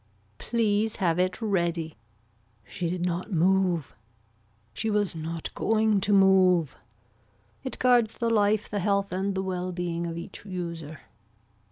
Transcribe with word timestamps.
Please 0.39 0.95
have 0.95 1.19
it 1.19 1.39
ready. 1.43 1.95
She 2.65 2.89
did 2.89 3.05
not 3.05 3.31
move. 3.31 3.93
She 4.73 4.89
was 4.89 5.13
not 5.13 5.53
going 5.53 6.01
to 6.01 6.11
move. 6.11 6.75
It 7.63 7.77
guards 7.77 8.15
the 8.15 8.31
life 8.31 8.67
the 8.67 8.79
health 8.79 9.11
and 9.11 9.35
the 9.35 9.43
well 9.43 9.71
being 9.71 10.07
of 10.07 10.17
each 10.17 10.43
user. 10.43 11.01